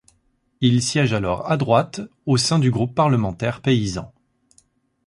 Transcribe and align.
Il 0.61 0.81
siège 0.81 1.13
alors 1.13 1.51
à 1.51 1.57
droite, 1.57 2.01
au 2.25 2.35
sein 2.35 2.57
du 2.57 2.71
groupe 2.71 2.95
parlementaire 2.95 3.61
Paysan. 3.61 4.11